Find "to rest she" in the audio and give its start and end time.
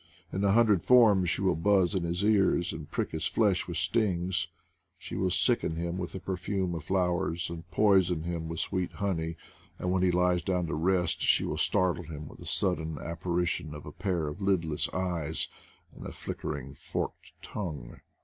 10.65-11.43